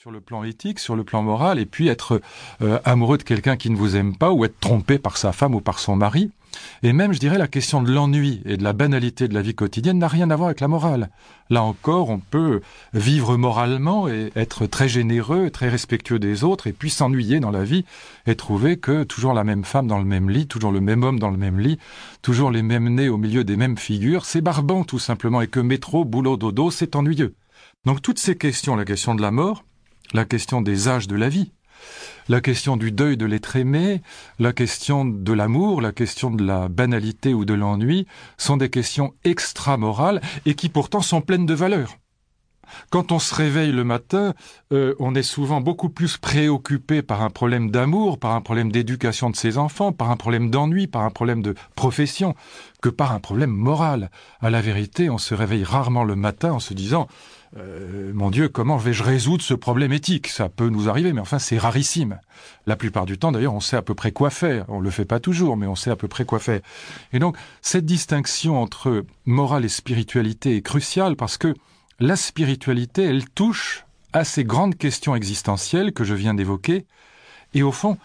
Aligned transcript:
sur 0.00 0.10
le 0.10 0.22
plan 0.22 0.44
éthique, 0.44 0.78
sur 0.78 0.96
le 0.96 1.04
plan 1.04 1.22
moral, 1.22 1.58
et 1.58 1.66
puis 1.66 1.88
être 1.88 2.22
euh, 2.62 2.78
amoureux 2.86 3.18
de 3.18 3.22
quelqu'un 3.22 3.58
qui 3.58 3.68
ne 3.68 3.76
vous 3.76 3.96
aime 3.96 4.16
pas, 4.16 4.32
ou 4.32 4.46
être 4.46 4.58
trompé 4.58 4.98
par 4.98 5.18
sa 5.18 5.30
femme 5.30 5.54
ou 5.54 5.60
par 5.60 5.78
son 5.78 5.94
mari. 5.94 6.30
Et 6.82 6.94
même, 6.94 7.12
je 7.12 7.18
dirais, 7.18 7.36
la 7.36 7.48
question 7.48 7.82
de 7.82 7.92
l'ennui 7.92 8.40
et 8.46 8.56
de 8.56 8.64
la 8.64 8.72
banalité 8.72 9.28
de 9.28 9.34
la 9.34 9.42
vie 9.42 9.54
quotidienne 9.54 9.98
n'a 9.98 10.08
rien 10.08 10.30
à 10.30 10.36
voir 10.36 10.46
avec 10.48 10.60
la 10.60 10.68
morale. 10.68 11.10
Là 11.50 11.62
encore, 11.62 12.08
on 12.08 12.18
peut 12.18 12.62
vivre 12.94 13.36
moralement 13.36 14.08
et 14.08 14.32
être 14.36 14.64
très 14.64 14.88
généreux, 14.88 15.50
très 15.50 15.68
respectueux 15.68 16.18
des 16.18 16.44
autres, 16.44 16.66
et 16.66 16.72
puis 16.72 16.88
s'ennuyer 16.88 17.38
dans 17.38 17.50
la 17.50 17.64
vie 17.64 17.84
et 18.26 18.36
trouver 18.36 18.78
que 18.78 19.04
toujours 19.04 19.34
la 19.34 19.44
même 19.44 19.64
femme 19.64 19.86
dans 19.86 19.98
le 19.98 20.06
même 20.06 20.30
lit, 20.30 20.46
toujours 20.46 20.72
le 20.72 20.80
même 20.80 21.02
homme 21.02 21.18
dans 21.18 21.30
le 21.30 21.36
même 21.36 21.60
lit, 21.60 21.78
toujours 22.22 22.50
les 22.50 22.62
mêmes 22.62 22.88
nez 22.88 23.10
au 23.10 23.18
milieu 23.18 23.44
des 23.44 23.58
mêmes 23.58 23.76
figures, 23.76 24.24
c'est 24.24 24.40
barbant 24.40 24.82
tout 24.82 24.98
simplement, 24.98 25.42
et 25.42 25.48
que 25.48 25.60
métro, 25.60 26.06
boulot, 26.06 26.38
dodo, 26.38 26.70
c'est 26.70 26.96
ennuyeux. 26.96 27.34
Donc 27.84 28.00
toutes 28.00 28.18
ces 28.18 28.34
questions, 28.34 28.76
la 28.76 28.86
question 28.86 29.14
de 29.14 29.20
la 29.20 29.30
mort, 29.30 29.62
la 30.12 30.24
question 30.24 30.60
des 30.60 30.88
âges 30.88 31.08
de 31.08 31.16
la 31.16 31.28
vie, 31.28 31.52
la 32.28 32.40
question 32.40 32.76
du 32.76 32.92
deuil 32.92 33.16
de 33.16 33.26
l'être 33.26 33.56
aimé, 33.56 34.02
la 34.38 34.52
question 34.52 35.04
de 35.04 35.32
l'amour, 35.32 35.80
la 35.80 35.92
question 35.92 36.30
de 36.30 36.44
la 36.44 36.68
banalité 36.68 37.34
ou 37.34 37.44
de 37.44 37.54
l'ennui, 37.54 38.06
sont 38.38 38.56
des 38.56 38.70
questions 38.70 39.14
extra-morales 39.24 40.20
et 40.46 40.54
qui 40.54 40.68
pourtant 40.68 41.00
sont 41.00 41.22
pleines 41.22 41.46
de 41.46 41.54
valeur. 41.54 41.96
Quand 42.90 43.12
on 43.12 43.18
se 43.18 43.34
réveille 43.34 43.72
le 43.72 43.84
matin, 43.84 44.34
euh, 44.72 44.94
on 45.00 45.14
est 45.14 45.24
souvent 45.24 45.60
beaucoup 45.60 45.88
plus 45.88 46.16
préoccupé 46.16 47.02
par 47.02 47.22
un 47.22 47.30
problème 47.30 47.70
d'amour, 47.70 48.18
par 48.18 48.32
un 48.32 48.40
problème 48.40 48.70
d'éducation 48.70 49.30
de 49.30 49.36
ses 49.36 49.58
enfants, 49.58 49.92
par 49.92 50.10
un 50.10 50.16
problème 50.16 50.50
d'ennui, 50.50 50.86
par 50.86 51.02
un 51.02 51.10
problème 51.10 51.42
de 51.42 51.54
profession, 51.74 52.34
que 52.80 52.88
par 52.88 53.12
un 53.12 53.18
problème 53.18 53.50
moral. 53.50 54.10
À 54.40 54.50
la 54.50 54.60
vérité, 54.60 55.10
on 55.10 55.18
se 55.18 55.34
réveille 55.34 55.64
rarement 55.64 56.04
le 56.04 56.16
matin 56.16 56.52
en 56.52 56.60
se 56.60 56.74
disant 56.74 57.08
euh, 57.56 58.12
mon 58.14 58.30
Dieu, 58.30 58.48
comment 58.48 58.76
vais-je 58.76 59.02
résoudre 59.02 59.42
ce 59.42 59.54
problème 59.54 59.92
éthique? 59.92 60.28
Ça 60.28 60.48
peut 60.48 60.68
nous 60.68 60.88
arriver, 60.88 61.12
mais 61.12 61.20
enfin 61.20 61.38
c'est 61.38 61.58
rarissime. 61.58 62.20
La 62.66 62.76
plupart 62.76 63.06
du 63.06 63.18
temps, 63.18 63.32
d'ailleurs, 63.32 63.54
on 63.54 63.60
sait 63.60 63.76
à 63.76 63.82
peu 63.82 63.94
près 63.94 64.12
quoi 64.12 64.30
faire. 64.30 64.64
On 64.68 64.80
le 64.80 64.90
fait 64.90 65.04
pas 65.04 65.20
toujours, 65.20 65.56
mais 65.56 65.66
on 65.66 65.74
sait 65.74 65.90
à 65.90 65.96
peu 65.96 66.08
près 66.08 66.24
quoi 66.24 66.38
faire. 66.38 66.60
Et 67.12 67.18
donc, 67.18 67.36
cette 67.60 67.86
distinction 67.86 68.62
entre 68.62 69.04
morale 69.26 69.64
et 69.64 69.68
spiritualité 69.68 70.56
est 70.56 70.62
cruciale 70.62 71.16
parce 71.16 71.38
que 71.38 71.54
la 71.98 72.16
spiritualité, 72.16 73.04
elle 73.04 73.28
touche 73.28 73.84
à 74.12 74.24
ces 74.24 74.44
grandes 74.44 74.76
questions 74.76 75.14
existentielles 75.14 75.92
que 75.92 76.04
je 76.04 76.14
viens 76.14 76.34
d'évoquer. 76.34 76.86
Et 77.54 77.62
au 77.62 77.72
fond, 77.72 77.98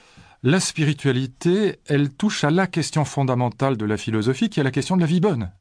la 0.44 0.60
spiritualité, 0.60 1.80
elle 1.88 2.10
touche 2.10 2.44
à 2.44 2.52
la 2.52 2.68
question 2.68 3.06
fondamentale 3.06 3.78
de 3.78 3.86
la 3.86 3.98
philosophie, 3.98 4.50
qui 4.50 4.60
est 4.60 4.64
la 4.64 4.72
question 4.72 4.96
de 4.96 5.02
la 5.02 5.08
vie 5.08 5.20
bonne. 5.20 5.52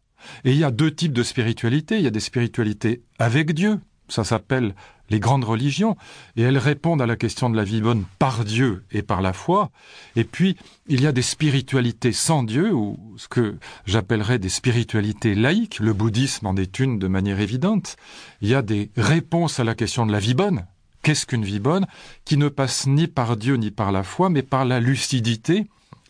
Et 0.44 0.52
il 0.52 0.58
y 0.58 0.64
a 0.64 0.70
deux 0.70 0.94
types 0.94 1.12
de 1.12 1.22
spiritualité. 1.22 1.98
Il 1.98 2.04
y 2.04 2.08
a 2.08 2.10
des 2.10 2.20
spiritualités 2.20 3.02
avec 3.18 3.52
Dieu, 3.52 3.78
ça 4.08 4.24
s'appelle 4.24 4.74
les 5.10 5.20
grandes 5.20 5.44
religions, 5.44 5.96
et 6.36 6.42
elles 6.42 6.58
répondent 6.58 7.02
à 7.02 7.06
la 7.06 7.16
question 7.16 7.50
de 7.50 7.56
la 7.56 7.64
vie 7.64 7.80
bonne 7.80 8.04
par 8.18 8.44
Dieu 8.44 8.84
et 8.90 9.02
par 9.02 9.20
la 9.20 9.32
foi. 9.32 9.70
Et 10.16 10.24
puis, 10.24 10.56
il 10.88 11.02
y 11.02 11.06
a 11.06 11.12
des 11.12 11.22
spiritualités 11.22 12.12
sans 12.12 12.42
Dieu, 12.42 12.72
ou 12.72 12.98
ce 13.16 13.28
que 13.28 13.56
j'appellerais 13.84 14.38
des 14.38 14.48
spiritualités 14.48 15.34
laïques, 15.34 15.78
le 15.80 15.92
bouddhisme 15.92 16.46
en 16.46 16.56
est 16.56 16.78
une 16.78 16.98
de 16.98 17.06
manière 17.06 17.40
évidente. 17.40 17.96
Il 18.40 18.48
y 18.48 18.54
a 18.54 18.62
des 18.62 18.90
réponses 18.96 19.60
à 19.60 19.64
la 19.64 19.74
question 19.74 20.06
de 20.06 20.12
la 20.12 20.20
vie 20.20 20.34
bonne. 20.34 20.66
Qu'est-ce 21.02 21.26
qu'une 21.26 21.44
vie 21.44 21.60
bonne? 21.60 21.86
Qui 22.24 22.38
ne 22.38 22.48
passe 22.48 22.86
ni 22.86 23.06
par 23.06 23.36
Dieu 23.36 23.56
ni 23.56 23.70
par 23.70 23.92
la 23.92 24.04
foi, 24.04 24.30
mais 24.30 24.42
par 24.42 24.64
la 24.64 24.80
lucidité 24.80 25.66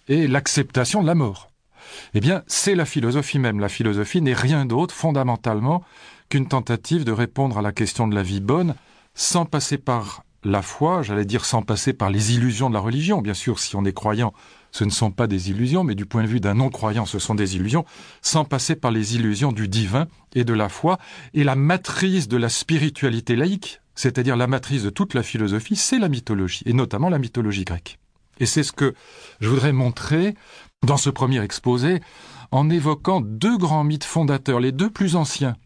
et 0.07 0.29
l'acceptation 0.29 1.03
de 1.03 1.09
la 1.09 1.17
mort 1.17 1.51
eh 2.15 2.21
bien, 2.21 2.43
c'est 2.47 2.75
la 2.75 2.85
philosophie 2.85 3.39
même. 3.39 3.61
La 3.61 3.69
philosophie 3.69 4.21
n'est 4.21 4.35
rien 4.35 4.67
d'autre, 4.67 4.95
fondamentalement, 4.95 5.83
qu'une 6.29 6.49
tentative 6.49 7.05
de 7.05 7.13
répondre 7.13 7.59
à 7.59 7.63
la 7.63 7.73
question 7.73 8.09
de 8.09 8.15
la 8.15 8.23
vie 8.23 8.41
bonne 8.41 8.75
sans 9.15 9.45
passer 9.45 9.79
par 9.79 10.25
la 10.45 10.63
foi, 10.63 11.03
j'allais 11.03 11.25
dire 11.25 11.45
sans 11.45 11.63
passer 11.63 11.93
par 11.93 12.11
les 12.11 12.35
illusions 12.35 12.69
de 12.69 12.75
la 12.75 12.81
religion. 12.81 13.23
Bien 13.23 13.35
sûr, 13.35 13.59
si 13.59 13.77
on 13.77 13.85
est 13.85 13.93
croyant, 13.93 14.35
ce 14.73 14.85
ne 14.85 14.91
sont 14.91 15.11
pas 15.11 15.27
des 15.27 15.51
illusions, 15.51 15.85
mais 15.85 15.95
du 15.95 16.05
point 16.05 16.23
de 16.23 16.29
vue 16.29 16.41
d'un 16.41 16.55
non-croyant, 16.55 17.07
ce 17.07 17.19
sont 17.19 17.35
des 17.35 17.57
illusions, 17.57 17.85
sans 18.23 18.45
passer 18.45 18.77
par 18.77 18.91
les 18.91 19.15
illusions 19.15 19.53
du 19.53 19.69
divin 19.69 20.07
et 20.35 20.45
de 20.45 20.53
la 20.53 20.69
foi. 20.69 20.99
Et 21.33 21.45
la 21.45 21.55
matrice 21.55 22.29
de 22.29 22.37
la 22.37 22.49
spiritualité 22.49 23.37
laïque, 23.37 23.81
c'est-à-dire 23.95 24.37
la 24.37 24.47
matrice 24.47 24.83
de 24.83 24.91
toute 24.91 25.15
la 25.15 25.23
philosophie, 25.23 25.77
c'est 25.77 25.99
la 25.99 26.09
mythologie, 26.09 26.63
et 26.67 26.73
notamment 26.73 27.09
la 27.09 27.19
mythologie 27.19 27.65
grecque. 27.65 27.99
Et 28.41 28.47
c'est 28.47 28.65
ce 28.65 28.73
que 28.73 28.95
je 29.41 29.49
voudrais 29.49 29.73
montrer 29.73 30.35
dans 30.85 30.97
ce 30.97 31.11
premier 31.11 31.43
exposé 31.43 32.01
en 32.51 32.69
évoquant 32.71 33.21
deux 33.21 33.57
grands 33.57 33.85
mythes 33.85 34.05
fondateurs, 34.05 34.61
les 34.61 34.73
deux 34.73 34.91
plus 34.91 35.17
anciens 35.17 35.57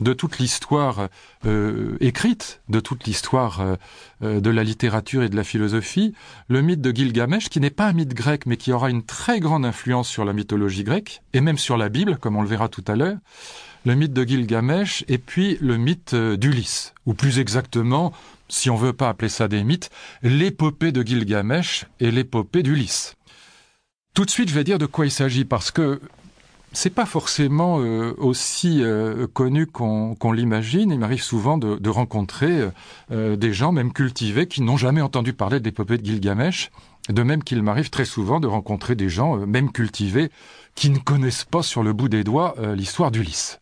de 0.00 0.14
toute 0.14 0.38
l'histoire 0.38 1.08
euh, 1.44 1.96
écrite, 2.00 2.62
de 2.70 2.80
toute 2.80 3.04
l'histoire 3.04 3.60
euh, 3.60 3.74
euh, 4.22 4.40
de 4.40 4.48
la 4.48 4.64
littérature 4.64 5.22
et 5.22 5.28
de 5.28 5.36
la 5.36 5.44
philosophie, 5.44 6.14
le 6.48 6.62
mythe 6.62 6.80
de 6.80 6.90
Gilgamesh, 6.90 7.50
qui 7.50 7.60
n'est 7.60 7.68
pas 7.68 7.88
un 7.88 7.92
mythe 7.92 8.14
grec, 8.14 8.46
mais 8.46 8.56
qui 8.56 8.72
aura 8.72 8.88
une 8.88 9.02
très 9.02 9.40
grande 9.40 9.66
influence 9.66 10.08
sur 10.08 10.24
la 10.24 10.32
mythologie 10.32 10.84
grecque, 10.84 11.20
et 11.34 11.42
même 11.42 11.58
sur 11.58 11.76
la 11.76 11.90
Bible, 11.90 12.16
comme 12.16 12.36
on 12.36 12.42
le 12.42 12.48
verra 12.48 12.68
tout 12.68 12.84
à 12.86 12.96
l'heure, 12.96 13.18
le 13.84 13.94
mythe 13.94 14.14
de 14.14 14.24
Gilgamesh, 14.24 15.04
et 15.08 15.18
puis 15.18 15.58
le 15.60 15.76
mythe 15.76 16.14
d'Ulysse, 16.14 16.94
ou 17.04 17.12
plus 17.12 17.38
exactement, 17.38 18.12
si 18.48 18.70
on 18.70 18.76
veut 18.76 18.94
pas 18.94 19.10
appeler 19.10 19.28
ça 19.28 19.48
des 19.48 19.64
mythes, 19.64 19.90
l'épopée 20.22 20.92
de 20.92 21.02
Gilgamesh 21.02 21.84
et 22.00 22.10
l'épopée 22.10 22.62
d'Ulysse. 22.62 23.16
Tout 24.14 24.24
de 24.24 24.30
suite, 24.30 24.48
je 24.48 24.54
vais 24.54 24.64
dire 24.64 24.78
de 24.78 24.86
quoi 24.86 25.06
il 25.06 25.10
s'agit 25.10 25.44
parce 25.44 25.70
que 25.70 26.00
c'est 26.72 26.90
pas 26.90 27.06
forcément 27.06 27.80
euh, 27.80 28.14
aussi 28.18 28.82
euh, 28.82 29.26
connu 29.32 29.66
qu'on 29.66 30.32
l'imagine. 30.32 30.90
Il 30.90 30.98
m'arrive 30.98 31.22
souvent 31.22 31.58
de, 31.58 31.88
rencontrer 31.88 32.70
euh, 33.10 33.36
des 33.36 33.52
gens, 33.52 33.72
même 33.72 33.92
cultivés, 33.92 34.46
qui 34.46 34.62
n'ont 34.62 34.76
jamais 34.76 35.00
entendu 35.00 35.32
parler 35.32 35.58
de 35.58 35.64
l'épopée 35.64 35.98
de 35.98 36.04
Gilgamesh. 36.04 36.70
De 37.08 37.22
même 37.22 37.42
qu'il 37.42 37.62
m'arrive 37.62 37.90
très 37.90 38.04
souvent 38.04 38.38
de 38.38 38.46
rencontrer 38.46 38.94
des 38.94 39.08
gens, 39.08 39.36
même 39.38 39.72
cultivés, 39.72 40.30
qui 40.76 40.90
ne 40.90 40.98
connaissent 40.98 41.46
pas 41.46 41.62
sur 41.62 41.82
le 41.82 41.92
bout 41.92 42.08
des 42.08 42.22
doigts 42.22 42.54
l'histoire 42.76 43.10
d'Ulysse. 43.10 43.58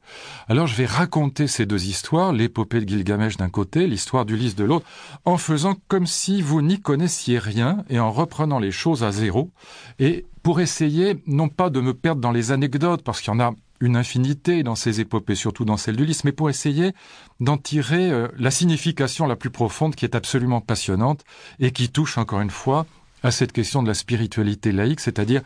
Alors 0.49 0.67
je 0.67 0.75
vais 0.75 0.85
raconter 0.85 1.47
ces 1.47 1.65
deux 1.65 1.87
histoires, 1.87 2.33
l'épopée 2.33 2.81
de 2.81 2.89
Gilgamesh 2.89 3.37
d'un 3.37 3.49
côté, 3.49 3.87
l'histoire 3.87 4.27
d'Ulysse 4.27 4.57
de 4.57 4.65
l'autre, 4.65 4.87
en 5.25 5.39
faisant 5.39 5.77
comme 5.87 6.07
si 6.07 6.43
vous 6.43 6.61
n'y 6.61 6.81
connaissiez 6.81 7.39
rien 7.39 7.85
et 7.89 8.01
en 8.01 8.11
reprenant 8.11 8.59
les 8.59 8.73
choses 8.73 9.05
à 9.05 9.13
zéro, 9.13 9.51
et 9.99 10.27
pour 10.49 10.61
essayer 10.61 11.23
non 11.27 11.51
pas 11.51 11.69
de 11.69 11.79
me 11.79 11.93
perdre 11.93 12.23
dans 12.23 12.33
les 12.33 12.53
anecdotes, 12.53 13.03
parce 13.03 13.21
qu'il 13.21 13.35
y 13.35 13.37
en 13.37 13.39
a 13.39 13.53
une 13.81 13.97
infinité 13.97 14.63
dans 14.63 14.77
ces 14.77 14.99
épopées, 14.99 15.35
surtout 15.35 15.67
dans 15.67 15.77
celle 15.77 15.97
d'Ulysse, 15.97 16.25
mais 16.25 16.33
pour 16.33 16.49
essayer 16.49 16.95
d'en 17.39 17.59
tirer 17.59 18.11
euh, 18.11 18.29
la 18.39 18.51
signification 18.51 19.27
la 19.27 19.37
plus 19.37 19.51
profonde 19.51 19.95
qui 19.95 20.07
est 20.07 20.15
absolument 20.15 20.63
passionnante 20.63 21.23
et 21.59 21.71
qui 21.71 21.91
touche 21.91 22.17
encore 22.17 22.41
une 22.41 22.49
fois 22.49 22.87
à 23.23 23.31
cette 23.31 23.53
question 23.53 23.83
de 23.83 23.89
la 23.89 23.93
spiritualité 23.93 24.73
laïque, 24.73 25.01
c'est-à-dire 25.01 25.43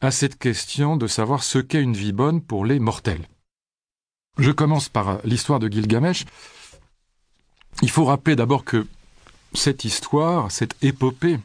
à 0.00 0.10
cette 0.10 0.38
question 0.38 0.96
de 0.96 1.06
savoir 1.06 1.42
ce 1.42 1.58
qu'est 1.58 1.82
une 1.82 1.92
vie 1.92 2.12
bonne 2.12 2.40
pour 2.40 2.64
les 2.64 2.78
mortels. 2.78 3.28
Je 4.38 4.52
commence 4.52 4.88
par 4.88 5.18
l'histoire 5.24 5.58
de 5.58 5.68
Gilgamesh. 5.68 6.24
Il 7.82 7.90
faut 7.90 8.06
rappeler 8.06 8.36
d'abord 8.36 8.64
que 8.64 8.86
cette 9.52 9.84
histoire, 9.84 10.50
cette 10.50 10.82
épopée, 10.82 11.40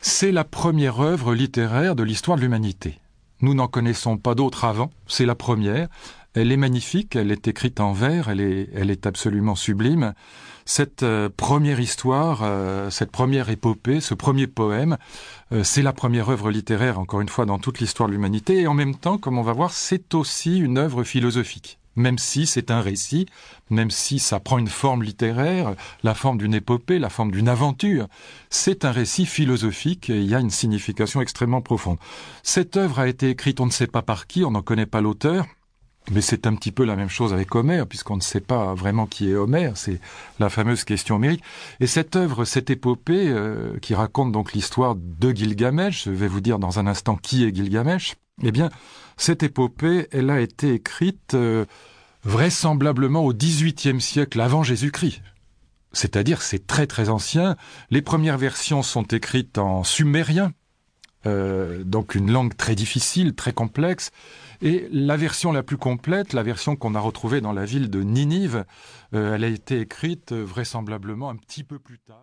c'est 0.00 0.32
la 0.32 0.44
première 0.44 1.00
œuvre 1.00 1.34
littéraire 1.34 1.94
de 1.94 2.02
l'histoire 2.02 2.36
de 2.36 2.42
l'humanité. 2.42 2.98
Nous 3.40 3.54
n'en 3.54 3.68
connaissons 3.68 4.16
pas 4.16 4.34
d'autres 4.34 4.64
avant, 4.64 4.90
c'est 5.06 5.26
la 5.26 5.34
première. 5.34 5.88
Elle 6.34 6.52
est 6.52 6.56
magnifique, 6.56 7.16
elle 7.16 7.30
est 7.30 7.48
écrite 7.48 7.80
en 7.80 7.92
vers, 7.92 8.28
elle 8.28 8.40
est, 8.40 8.68
elle 8.74 8.90
est 8.90 9.06
absolument 9.06 9.54
sublime. 9.54 10.14
Cette 10.66 11.02
euh, 11.02 11.30
première 11.34 11.80
histoire, 11.80 12.40
euh, 12.42 12.90
cette 12.90 13.10
première 13.10 13.48
épopée, 13.48 14.00
ce 14.00 14.14
premier 14.14 14.46
poème, 14.46 14.98
euh, 15.52 15.64
c'est 15.64 15.82
la 15.82 15.94
première 15.94 16.28
œuvre 16.28 16.50
littéraire, 16.50 16.98
encore 16.98 17.22
une 17.22 17.28
fois, 17.28 17.46
dans 17.46 17.58
toute 17.58 17.80
l'histoire 17.80 18.08
de 18.08 18.14
l'humanité, 18.14 18.60
et 18.60 18.66
en 18.66 18.74
même 18.74 18.94
temps, 18.94 19.18
comme 19.18 19.38
on 19.38 19.42
va 19.42 19.54
voir, 19.54 19.72
c'est 19.72 20.14
aussi 20.14 20.58
une 20.58 20.76
œuvre 20.76 21.04
philosophique 21.04 21.78
même 21.98 22.18
si 22.18 22.46
c'est 22.46 22.70
un 22.70 22.80
récit, 22.80 23.26
même 23.70 23.90
si 23.90 24.18
ça 24.18 24.40
prend 24.40 24.58
une 24.58 24.68
forme 24.68 25.02
littéraire, 25.02 25.74
la 26.02 26.14
forme 26.14 26.38
d'une 26.38 26.54
épopée, 26.54 26.98
la 26.98 27.10
forme 27.10 27.30
d'une 27.30 27.48
aventure, 27.48 28.06
c'est 28.50 28.84
un 28.84 28.92
récit 28.92 29.26
philosophique 29.26 30.10
et 30.10 30.20
il 30.20 30.28
y 30.28 30.34
a 30.34 30.40
une 30.40 30.50
signification 30.50 31.20
extrêmement 31.20 31.60
profonde. 31.60 31.98
Cette 32.42 32.76
œuvre 32.76 33.00
a 33.00 33.08
été 33.08 33.30
écrite 33.30 33.60
on 33.60 33.66
ne 33.66 33.70
sait 33.70 33.86
pas 33.86 34.02
par 34.02 34.26
qui, 34.26 34.44
on 34.44 34.52
n'en 34.52 34.62
connaît 34.62 34.86
pas 34.86 35.00
l'auteur, 35.00 35.46
mais 36.10 36.20
c'est 36.20 36.46
un 36.46 36.54
petit 36.54 36.72
peu 36.72 36.84
la 36.84 36.96
même 36.96 37.08
chose 37.08 37.34
avec 37.34 37.54
Homère, 37.54 37.86
puisqu'on 37.86 38.16
ne 38.16 38.22
sait 38.22 38.40
pas 38.40 38.74
vraiment 38.74 39.06
qui 39.06 39.30
est 39.30 39.34
Homère, 39.34 39.76
c'est 39.76 40.00
la 40.38 40.48
fameuse 40.48 40.84
question 40.84 41.16
homérique. 41.16 41.42
Et 41.80 41.86
cette 41.86 42.16
œuvre, 42.16 42.44
cette 42.44 42.70
épopée, 42.70 43.28
euh, 43.28 43.78
qui 43.80 43.94
raconte 43.94 44.32
donc 44.32 44.52
l'histoire 44.52 44.94
de 44.96 45.30
Gilgamesh, 45.30 46.04
je 46.04 46.10
vais 46.10 46.28
vous 46.28 46.40
dire 46.40 46.58
dans 46.58 46.78
un 46.78 46.86
instant 46.86 47.16
qui 47.16 47.44
est 47.44 47.54
Gilgamesh, 47.54 48.16
eh 48.42 48.52
bien, 48.52 48.70
cette 49.16 49.42
épopée, 49.42 50.08
elle 50.12 50.30
a 50.30 50.40
été 50.40 50.74
écrite 50.74 51.34
euh, 51.34 51.64
vraisemblablement 52.22 53.24
au 53.24 53.32
XVIIIe 53.32 54.00
siècle 54.00 54.40
avant 54.40 54.62
Jésus-Christ. 54.62 55.22
C'est-à-dire, 55.92 56.42
c'est 56.42 56.66
très 56.66 56.86
très 56.86 57.08
ancien. 57.08 57.56
Les 57.90 58.02
premières 58.02 58.38
versions 58.38 58.82
sont 58.82 59.02
écrites 59.04 59.58
en 59.58 59.82
sumérien, 59.84 60.52
euh, 61.26 61.82
donc 61.82 62.14
une 62.14 62.30
langue 62.30 62.56
très 62.56 62.74
difficile, 62.74 63.34
très 63.34 63.52
complexe. 63.52 64.10
Et 64.60 64.88
la 64.92 65.16
version 65.16 65.52
la 65.52 65.62
plus 65.62 65.78
complète, 65.78 66.32
la 66.32 66.42
version 66.42 66.76
qu'on 66.76 66.94
a 66.94 67.00
retrouvée 67.00 67.40
dans 67.40 67.52
la 67.52 67.64
ville 67.64 67.90
de 67.90 68.02
Ninive, 68.02 68.64
euh, 69.14 69.34
elle 69.34 69.44
a 69.44 69.48
été 69.48 69.80
écrite 69.80 70.32
vraisemblablement 70.32 71.30
un 71.30 71.36
petit 71.36 71.64
peu 71.64 71.78
plus 71.78 71.98
tard. 71.98 72.16